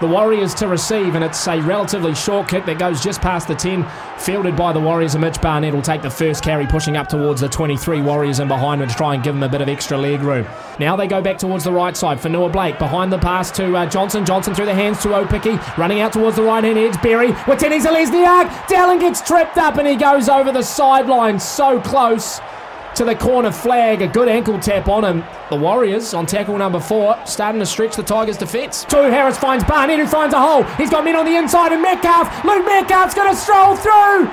The 0.00 0.06
Warriors 0.06 0.54
to 0.54 0.66
receive, 0.66 1.14
and 1.14 1.22
it's 1.22 1.46
a 1.46 1.60
relatively 1.60 2.14
short 2.14 2.48
kick 2.48 2.64
that 2.64 2.78
goes 2.78 3.02
just 3.02 3.20
past 3.20 3.48
the 3.48 3.54
10, 3.54 3.86
fielded 4.16 4.56
by 4.56 4.72
the 4.72 4.80
Warriors, 4.80 5.14
and 5.14 5.22
Mitch 5.22 5.38
Barnett 5.42 5.74
will 5.74 5.82
take 5.82 6.00
the 6.00 6.08
first 6.08 6.42
carry, 6.42 6.66
pushing 6.66 6.96
up 6.96 7.06
towards 7.06 7.42
the 7.42 7.50
23 7.50 8.00
Warriors 8.00 8.38
and 8.38 8.48
behind 8.48 8.80
him 8.80 8.88
to 8.88 8.94
try 8.94 9.12
and 9.12 9.22
give 9.22 9.34
them 9.34 9.42
a 9.42 9.48
bit 9.48 9.60
of 9.60 9.68
extra 9.68 9.98
leg 9.98 10.22
room. 10.22 10.46
Now 10.78 10.96
they 10.96 11.06
go 11.06 11.20
back 11.20 11.36
towards 11.36 11.64
the 11.64 11.72
right 11.72 11.94
side 11.94 12.16
Fonua-Blake, 12.16 12.78
behind 12.78 13.12
the 13.12 13.18
pass 13.18 13.50
to 13.50 13.76
uh, 13.76 13.84
Johnson. 13.90 14.24
Johnson 14.24 14.54
through 14.54 14.64
the 14.64 14.74
hands 14.74 15.02
to 15.02 15.08
Opiki, 15.08 15.58
running 15.76 16.00
out 16.00 16.14
towards 16.14 16.36
the 16.36 16.44
right 16.44 16.64
hand 16.64 16.78
edge. 16.78 17.00
Berry, 17.02 17.32
Watene 17.44 17.78
Zelezniak, 17.78 18.48
Dallin 18.68 19.00
gets 19.00 19.20
tripped 19.20 19.58
up 19.58 19.76
and 19.76 19.86
he 19.86 19.96
goes 19.96 20.30
over 20.30 20.50
the 20.50 20.62
sideline, 20.62 21.38
so 21.38 21.78
close 21.78 22.40
to 23.00 23.06
the 23.06 23.14
corner 23.14 23.50
flag. 23.50 24.02
A 24.02 24.06
good 24.06 24.28
ankle 24.28 24.58
tap 24.58 24.86
on 24.86 25.02
him. 25.02 25.24
The 25.48 25.56
Warriors 25.56 26.12
on 26.12 26.26
tackle 26.26 26.58
number 26.58 26.78
four, 26.78 27.18
starting 27.24 27.58
to 27.58 27.64
stretch 27.64 27.96
the 27.96 28.02
Tigers' 28.02 28.36
defence. 28.36 28.84
Tohu 28.84 29.08
Harris 29.08 29.38
finds 29.38 29.64
Barnett, 29.64 29.98
who 29.98 30.06
finds 30.06 30.34
a 30.34 30.38
hole. 30.38 30.64
He's 30.76 30.90
got 30.90 31.02
men 31.02 31.16
on 31.16 31.24
the 31.24 31.34
inside, 31.34 31.72
and 31.72 31.80
Metcalf. 31.80 32.44
Luke 32.44 32.66
Metcalf's 32.66 33.14
going 33.14 33.32
to 33.32 33.40
stroll 33.40 33.74
through. 33.74 34.28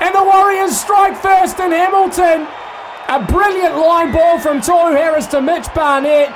And 0.00 0.12
the 0.12 0.24
Warriors 0.24 0.76
strike 0.76 1.16
first 1.16 1.60
in 1.60 1.70
Hamilton. 1.70 2.48
A 3.06 3.24
brilliant 3.24 3.76
line 3.76 4.12
ball 4.12 4.40
from 4.40 4.58
Tohu 4.62 4.96
Harris 4.96 5.28
to 5.28 5.40
Mitch 5.40 5.72
Barnett. 5.72 6.34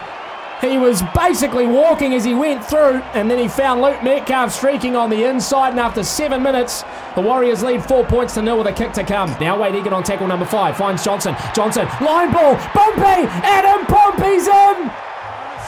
He 0.63 0.79
was 0.79 1.03
basically 1.13 1.67
walking 1.67 2.15
as 2.15 2.25
he 2.25 2.35
went 2.35 2.65
through, 2.65 3.03
and 3.15 3.29
then 3.29 3.37
he 3.37 3.49
found 3.49 3.83
Luke 3.83 4.01
Metcalf 4.05 4.53
streaking 4.53 4.95
on 4.95 5.11
the 5.11 5.25
inside. 5.25 5.71
And 5.71 5.81
after 5.81 6.05
seven 6.05 6.41
minutes, 6.41 6.85
the 7.17 7.21
Warriors 7.21 7.65
lead 7.65 7.85
four 7.85 8.05
points 8.05 8.35
to 8.35 8.43
nil 8.43 8.59
with 8.59 8.69
a 8.69 8.73
kick 8.73 8.93
to 8.93 9.03
come. 9.03 9.31
Now 9.41 9.59
Wayde 9.59 9.75
Egan 9.75 9.93
on 9.93 10.05
tackle 10.05 10.29
number 10.29 10.47
five 10.47 10.77
finds 10.77 11.05
Johnson. 11.05 11.35
Johnson, 11.53 11.89
line 12.01 12.33
ball, 12.33 12.55
Pompey, 12.55 13.27
Adam 13.43 13.85
Pompey's 13.87 14.47
in. 14.47 14.91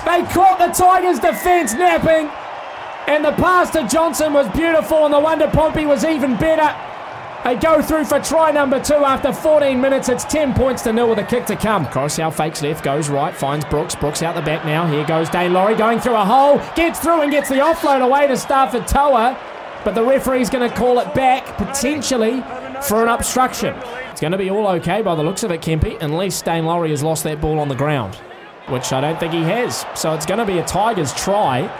They 0.06 0.22
caught 0.32 0.58
the 0.58 0.68
Tigers' 0.68 1.18
defence 1.18 1.74
napping, 1.74 2.30
and 3.08 3.24
the 3.24 3.32
pass 3.32 3.70
to 3.70 3.88
Johnson 3.88 4.32
was 4.32 4.48
beautiful, 4.50 5.06
and 5.06 5.12
the 5.12 5.18
wonder 5.18 5.48
Pompey 5.48 5.86
was 5.86 6.04
even 6.04 6.36
better. 6.36 6.72
They 7.44 7.56
go 7.56 7.82
through 7.82 8.06
for 8.06 8.18
try 8.20 8.50
number 8.52 8.82
two 8.82 9.04
after 9.04 9.30
14 9.30 9.78
minutes. 9.78 10.08
It's 10.08 10.24
10 10.24 10.54
points 10.54 10.80
to 10.84 10.94
nil 10.94 11.10
with 11.10 11.18
a 11.18 11.24
kick 11.24 11.44
to 11.46 11.56
come. 11.56 11.84
Koroisau 11.84 12.32
fakes 12.32 12.62
left, 12.62 12.82
goes 12.82 13.10
right, 13.10 13.36
finds 13.36 13.66
Brooks. 13.66 13.94
Brooks 13.94 14.22
out 14.22 14.34
the 14.34 14.40
back 14.40 14.64
now. 14.64 14.86
Here 14.86 15.04
goes 15.04 15.28
Daine 15.28 15.52
Laurie 15.52 15.74
going 15.74 16.00
through 16.00 16.14
a 16.14 16.24
hole. 16.24 16.56
Gets 16.74 17.00
through 17.00 17.20
and 17.20 17.30
gets 17.30 17.50
the 17.50 17.56
offload 17.56 18.00
away 18.02 18.26
to 18.28 18.32
Starford 18.32 18.88
To'a. 18.88 19.38
But 19.84 19.94
the 19.94 20.02
referee's 20.02 20.48
going 20.48 20.66
to 20.66 20.74
call 20.74 20.98
it 21.00 21.12
back, 21.12 21.58
potentially 21.58 22.42
for 22.88 23.02
an 23.02 23.08
obstruction. 23.08 23.74
It's 24.10 24.22
going 24.22 24.32
to 24.32 24.38
be 24.38 24.48
all 24.48 24.66
okay 24.66 25.02
by 25.02 25.14
the 25.14 25.22
looks 25.22 25.42
of 25.42 25.50
it, 25.50 25.60
Kempy, 25.60 26.00
unless 26.00 26.42
Daine 26.42 26.64
Laurie 26.64 26.90
has 26.90 27.02
lost 27.02 27.24
that 27.24 27.42
ball 27.42 27.58
on 27.58 27.68
the 27.68 27.74
ground, 27.74 28.14
which 28.68 28.90
I 28.90 29.02
don't 29.02 29.20
think 29.20 29.34
he 29.34 29.42
has. 29.42 29.84
So 29.94 30.14
it's 30.14 30.24
going 30.24 30.38
to 30.38 30.46
be 30.46 30.60
a 30.60 30.64
Tigers 30.64 31.12
try. 31.12 31.70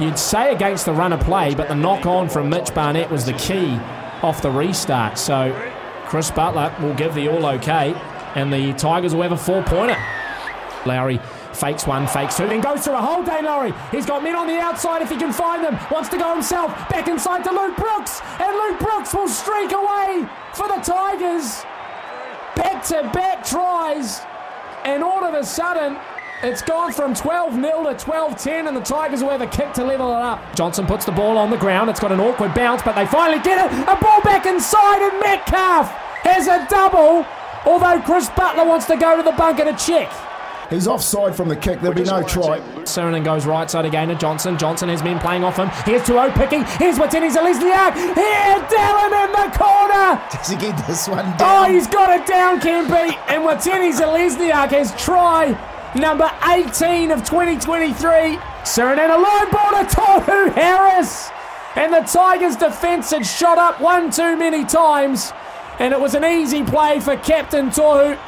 You'd 0.00 0.18
say 0.18 0.52
against 0.52 0.84
the 0.84 0.92
run 0.92 1.12
of 1.12 1.20
play, 1.20 1.54
but 1.54 1.68
the 1.68 1.76
knock 1.76 2.06
on 2.06 2.28
from 2.28 2.50
Mitch 2.50 2.74
Barnett 2.74 3.08
was 3.08 3.24
the 3.24 3.34
key 3.34 3.78
off 4.22 4.42
the 4.42 4.50
restart. 4.50 5.18
So 5.18 5.52
Chris 6.06 6.30
Butler 6.30 6.74
will 6.80 6.94
give 6.94 7.14
the 7.14 7.28
all 7.28 7.46
okay, 7.46 7.94
and 8.34 8.52
the 8.52 8.72
Tigers 8.74 9.14
will 9.14 9.22
have 9.22 9.32
a 9.32 9.36
four 9.36 9.62
pointer. 9.62 9.96
Laurie 10.84 11.20
fakes 11.52 11.86
one, 11.86 12.06
fakes 12.06 12.36
two, 12.36 12.46
then 12.46 12.60
goes 12.60 12.84
through 12.84 12.94
a 12.94 13.00
hole. 13.00 13.22
Daine 13.24 13.44
Laurie. 13.44 13.74
He's 13.90 14.06
got 14.06 14.22
men 14.22 14.36
on 14.36 14.46
the 14.46 14.58
outside 14.58 15.02
if 15.02 15.10
he 15.10 15.16
can 15.16 15.32
find 15.32 15.64
them. 15.64 15.78
Wants 15.90 16.08
to 16.10 16.18
go 16.18 16.32
himself. 16.32 16.70
Back 16.88 17.08
inside 17.08 17.42
to 17.44 17.50
Luke 17.50 17.76
Brooks, 17.76 18.20
and 18.38 18.54
Luke 18.54 18.78
Brooks 18.78 19.14
will 19.14 19.28
streak 19.28 19.72
away 19.72 20.28
for 20.54 20.68
the 20.68 20.80
Tigers. 20.82 21.64
Back 22.54 22.84
to 22.84 23.10
back 23.12 23.44
tries, 23.44 24.20
and 24.84 25.02
all 25.02 25.24
of 25.24 25.34
a 25.34 25.44
sudden, 25.44 25.98
it's 26.42 26.62
gone 26.62 26.92
from 26.92 27.14
12 27.14 27.54
0 27.54 27.84
to 27.84 27.94
12 27.98 28.36
10, 28.38 28.66
and 28.68 28.76
the 28.76 28.80
Tigers 28.80 29.22
will 29.22 29.30
have 29.30 29.42
a 29.42 29.46
kick 29.46 29.72
to 29.74 29.84
level 29.84 30.10
it 30.10 30.22
up. 30.22 30.54
Johnson 30.54 30.86
puts 30.86 31.04
the 31.04 31.12
ball 31.12 31.36
on 31.38 31.50
the 31.50 31.56
ground. 31.56 31.90
It's 31.90 32.00
got 32.00 32.12
an 32.12 32.20
awkward 32.20 32.54
bounce, 32.54 32.82
but 32.82 32.94
they 32.94 33.06
finally 33.06 33.42
get 33.42 33.64
it. 33.66 33.72
A 33.88 33.96
ball 34.00 34.20
back 34.22 34.46
inside, 34.46 35.02
and 35.10 35.18
Metcalf 35.20 35.90
has 36.22 36.46
a 36.46 36.66
double. 36.68 37.26
Although 37.64 38.00
Chris 38.02 38.28
Butler 38.30 38.64
wants 38.64 38.86
to 38.86 38.96
go 38.96 39.16
to 39.16 39.22
the 39.22 39.32
bunker 39.32 39.64
to 39.64 39.74
check. 39.76 40.12
He's 40.70 40.86
offside 40.88 41.34
from 41.36 41.48
the 41.48 41.54
kick. 41.56 41.80
There'll 41.80 41.94
be 41.96 42.02
no 42.02 42.22
try. 42.24 42.58
Sironen 42.82 43.24
goes 43.24 43.46
right 43.46 43.70
side 43.70 43.84
again 43.84 44.08
to 44.08 44.14
Johnson. 44.16 44.58
Johnson 44.58 44.88
has 44.88 45.00
been 45.00 45.18
playing 45.20 45.44
off 45.44 45.56
him. 45.56 45.68
Here's 45.84 46.04
to 46.06 46.12
Opiki. 46.12 46.64
Here's 46.78 46.96
Watene 46.98 47.30
Zelezniak. 47.30 47.94
Here, 47.94 48.66
Dallin 48.66 49.26
in 49.26 49.32
the 49.32 49.56
corner. 49.56 50.20
Does 50.32 50.48
he 50.48 50.56
get 50.56 50.86
this 50.88 51.06
one 51.08 51.20
Oh, 51.20 51.38
down? 51.38 51.70
Oh, 51.70 51.72
he's 51.72 51.86
got 51.86 52.10
it 52.20 52.26
down, 52.26 52.60
Kempy. 52.60 53.16
And 53.28 53.44
Watene 53.44 53.92
Zelezniak 53.96 54.70
has 54.70 54.92
try 55.00 55.56
number 55.96 56.30
18 56.44 57.10
of 57.10 57.24
2023. 57.24 58.36
Sironen 58.64 59.14
a 59.14 59.18
line 59.18 59.50
ball 59.50 59.70
to 59.70 59.96
Tohu 59.96 60.52
Harris. 60.52 61.30
And 61.74 61.92
the 61.92 62.00
Tigers' 62.00 62.56
defence 62.56 63.10
had 63.10 63.26
shot 63.26 63.58
up 63.58 63.80
one 63.80 64.10
too 64.10 64.36
many 64.36 64.64
times. 64.64 65.32
And 65.78 65.92
it 65.92 66.00
was 66.00 66.14
an 66.14 66.24
easy 66.24 66.64
play 66.64 67.00
for 67.00 67.16
Captain 67.16 67.68
Tohu. 67.68 68.18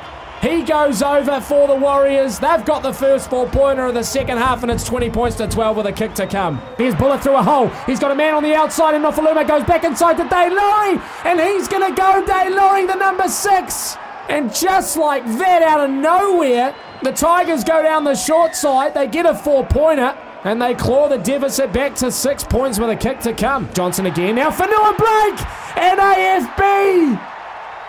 He 0.41 0.63
goes 0.63 1.03
over 1.03 1.41
for 1.41 1.67
the 1.67 1.75
Warriors. 1.75 2.39
They've 2.39 2.65
got 2.65 2.85
the 2.85 2.93
first 2.93 3.29
four 3.29 3.49
pointer 3.49 3.87
of 3.87 3.95
the 3.95 4.05
second 4.05 4.39
half, 4.39 4.63
and 4.63 4.71
it's 4.71 4.85
20 4.85 5.11
points 5.11 5.37
to 5.39 5.49
12 5.49 5.79
with 5.79 5.87
a 5.87 5.93
kick 5.93 6.15
to 6.15 6.29
come. 6.29 6.63
Here's 6.77 6.95
Bullet 6.95 7.23
through 7.23 7.37
a 7.37 7.43
hole. 7.43 7.69
He's 7.87 7.99
got 7.99 8.13
a 8.13 8.15
man 8.15 8.35
on 8.35 8.45
the 8.45 8.55
outside, 8.55 8.95
and 8.95 9.05
Nofoaluma 9.05 9.49
goes 9.49 9.65
back 9.65 9.83
inside 9.83 10.17
to 10.19 10.25
Daine 10.25 10.55
Laurie. 10.55 11.03
And 11.25 11.41
he's 11.41 11.67
going 11.67 11.91
to 11.91 12.01
go 12.01 12.25
Daine 12.25 12.55
Laurie, 12.55 12.87
the 12.87 12.95
number 12.95 13.29
six. 13.29 13.97
And 14.29 14.55
just 14.55 14.97
like 14.97 15.25
that, 15.39 15.63
out 15.63 15.81
of 15.81 15.91
nowhere, 15.91 16.75
the 17.03 17.13
Tigers 17.13 17.65
go 17.65 17.83
down 17.83 18.05
the 18.05 18.15
short 18.15 18.55
side. 18.55 18.95
They 18.95 19.07
get 19.07 19.27
a 19.27 19.35
four 19.35 19.67
pointer. 19.67 20.17
And 20.45 20.63
they 20.63 20.75
claw 20.75 21.09
the 21.09 21.19
deficit 21.19 21.73
back 21.73 21.97
to 21.97 22.13
six 22.13 22.45
points 22.45 22.79
with 22.79 22.91
a 22.91 22.97
kick 22.97 23.21
to 23.21 23.33
come. 23.33 23.69
Johnson 23.75 24.07
again. 24.07 24.37
Now 24.37 24.51
Fonua-Blake. 24.51 25.77
And 25.77 25.99
AFB 25.99 27.21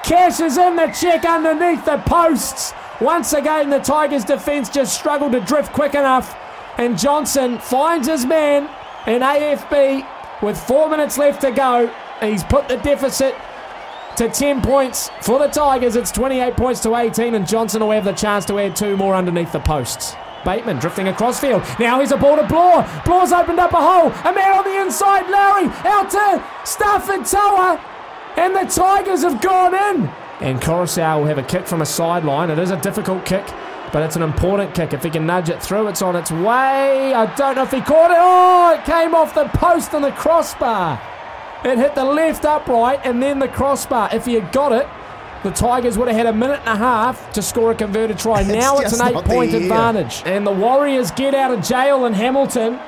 cashes 0.03 0.57
in 0.57 0.75
the 0.75 0.87
check 0.87 1.25
underneath 1.25 1.85
the 1.85 1.97
posts. 2.05 2.73
Once 2.99 3.33
again, 3.33 3.69
the 3.69 3.79
Tigers' 3.79 4.25
defence 4.25 4.69
just 4.69 4.93
struggled 4.97 5.31
to 5.33 5.41
drift 5.41 5.71
quick 5.73 5.93
enough. 5.93 6.35
And 6.77 6.97
Johnson 6.97 7.59
finds 7.59 8.07
his 8.07 8.25
man. 8.25 8.69
And 9.05 9.23
AFB, 9.23 10.41
with 10.41 10.59
four 10.59 10.89
minutes 10.89 11.17
left 11.17 11.41
to 11.41 11.51
go, 11.51 11.93
he's 12.21 12.43
put 12.43 12.67
the 12.67 12.77
deficit 12.77 13.35
to 14.19 14.27
10 14.27 14.61
points 14.61 15.09
for 15.21 15.39
the 15.39 15.47
Tigers. 15.47 15.95
It's 15.95 16.11
28 16.11 16.57
points 16.57 16.81
to 16.81 16.93
18, 16.93 17.35
and 17.35 17.47
Johnson 17.47 17.81
will 17.81 17.91
have 17.91 18.03
the 18.03 18.11
chance 18.11 18.43
to 18.45 18.59
add 18.59 18.75
two 18.75 18.97
more 18.97 19.15
underneath 19.15 19.53
the 19.53 19.61
posts. 19.61 20.13
Bateman 20.43 20.77
drifting 20.79 21.07
across 21.07 21.39
field. 21.39 21.63
Now 21.79 22.01
he's 22.01 22.11
a 22.11 22.17
ball 22.17 22.35
to 22.35 22.45
Bloor. 22.45 22.85
Bloor's 23.05 23.31
opened 23.31 23.59
up 23.59 23.71
a 23.71 23.77
hole. 23.77 24.07
A 24.29 24.35
man 24.35 24.57
on 24.57 24.65
the 24.65 24.81
inside. 24.81 25.29
Laurie 25.29 25.71
out 25.85 26.09
to 26.11 26.43
Starford 26.65 27.29
To'a. 27.29 27.79
And 28.35 28.53
the 28.53 28.69
Tigers 28.69 29.23
have 29.23 29.41
gone 29.41 29.73
in. 29.73 30.09
And 30.41 30.59
Koroisau 30.59 31.19
will 31.19 31.27
have 31.27 31.37
a 31.37 31.43
kick 31.43 31.65
from 31.65 31.81
a 31.81 31.85
sideline. 31.85 32.49
It 32.49 32.59
is 32.59 32.71
a 32.71 32.81
difficult 32.81 33.25
kick, 33.25 33.45
but 33.93 34.03
it's 34.03 34.17
an 34.17 34.21
important 34.21 34.75
kick. 34.75 34.91
If 34.91 35.03
he 35.03 35.09
can 35.09 35.25
nudge 35.25 35.47
it 35.47 35.63
through, 35.63 35.87
it's 35.87 36.01
on 36.01 36.17
its 36.17 36.29
way. 36.29 37.13
I 37.13 37.33
don't 37.35 37.55
know 37.55 37.63
if 37.63 37.71
he 37.71 37.79
caught 37.79 38.11
it. 38.11 38.17
Oh, 38.19 38.77
it 38.77 38.83
came 38.83 39.15
off 39.15 39.33
the 39.33 39.45
post 39.57 39.93
and 39.93 40.03
the 40.03 40.11
crossbar. 40.11 41.01
It 41.63 41.77
hit 41.77 41.95
the 41.95 42.05
left 42.05 42.45
upright 42.45 43.01
and 43.03 43.21
then 43.21 43.39
the 43.39 43.47
crossbar. 43.47 44.09
If 44.13 44.25
he 44.25 44.35
had 44.35 44.51
got 44.51 44.71
it, 44.71 44.87
the 45.43 45.51
Tigers 45.51 45.97
would 45.97 46.07
have 46.07 46.17
had 46.17 46.25
a 46.25 46.33
minute 46.33 46.59
and 46.59 46.69
a 46.69 46.75
half 46.75 47.31
to 47.33 47.41
score 47.41 47.71
a 47.71 47.75
converted 47.75 48.17
try. 48.17 48.43
now 48.47 48.79
it's 48.79 48.99
an 48.99 49.07
eight 49.07 49.25
point 49.25 49.53
advantage. 49.53 50.21
And 50.25 50.45
the 50.45 50.51
Warriors 50.51 51.11
get 51.11 51.33
out 51.33 51.51
of 51.51 51.63
jail 51.63 52.05
in 52.05 52.13
Hamilton. 52.13 52.79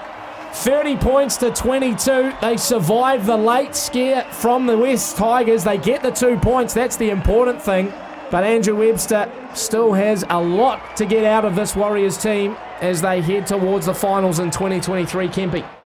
30 0.54 0.98
points 0.98 1.38
to 1.38 1.52
22. 1.52 2.34
They 2.42 2.58
survive 2.58 3.26
the 3.26 3.38
late 3.38 3.74
scare 3.74 4.24
from 4.32 4.68
the 4.68 4.78
West 4.78 5.16
Tigers. 5.16 5.64
They 5.64 5.78
get 5.78 6.04
the 6.04 6.12
two 6.12 6.38
points. 6.38 6.74
That's 6.74 6.98
the 6.98 7.10
important 7.10 7.62
thing. 7.62 7.94
But 8.30 8.44
Andrew 8.44 8.76
Webster 8.78 9.32
still 9.54 9.94
has 9.94 10.26
a 10.30 10.42
lot 10.42 10.96
to 10.98 11.06
get 11.06 11.24
out 11.24 11.46
of 11.46 11.56
this 11.56 11.76
Warriors 11.76 12.18
team 12.18 12.58
as 12.82 13.02
they 13.02 13.22
head 13.22 13.48
towards 13.48 13.86
the 13.86 13.94
finals 13.94 14.40
in 14.40 14.52
2023, 14.52 15.28
Kempy. 15.30 15.66